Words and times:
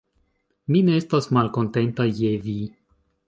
Mi 0.75 0.81
ne 0.87 0.95
estas 1.01 1.29
malkontenta 1.37 2.09
je 2.21 2.35
vi. 2.47 2.57